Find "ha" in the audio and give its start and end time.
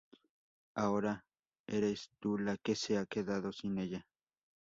2.97-3.05